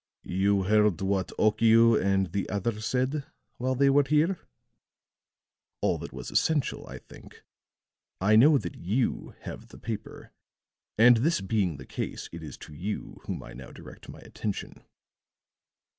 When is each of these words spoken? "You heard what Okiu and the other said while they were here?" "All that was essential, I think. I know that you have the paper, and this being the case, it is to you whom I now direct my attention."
"You 0.23 0.63
heard 0.63 0.99
what 1.01 1.27
Okiu 1.37 1.95
and 1.95 2.31
the 2.31 2.49
other 2.49 2.79
said 2.81 3.23
while 3.57 3.75
they 3.75 3.87
were 3.91 4.03
here?" 4.07 4.39
"All 5.79 5.99
that 5.99 6.11
was 6.11 6.31
essential, 6.31 6.87
I 6.87 6.97
think. 6.97 7.43
I 8.19 8.35
know 8.35 8.57
that 8.57 8.73
you 8.79 9.35
have 9.41 9.67
the 9.67 9.77
paper, 9.77 10.31
and 10.97 11.17
this 11.17 11.39
being 11.39 11.77
the 11.77 11.85
case, 11.85 12.29
it 12.31 12.41
is 12.41 12.57
to 12.65 12.73
you 12.73 13.21
whom 13.27 13.43
I 13.43 13.53
now 13.53 13.69
direct 13.69 14.09
my 14.09 14.21
attention." 14.21 14.83